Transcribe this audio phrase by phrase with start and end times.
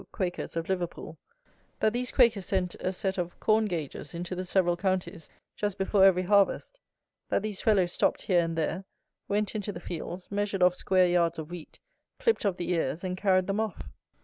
[0.11, 1.19] Quakers, of Liverpool,
[1.79, 6.03] that these Quakers sent a set of corn gaugers into the several counties, just before
[6.05, 6.79] every harvest;
[7.29, 8.83] that these fellows stopped here and there,
[9.27, 11.77] went into the fields, measured off square yards of wheat,
[12.17, 13.89] clipped off the ears, and carried them off.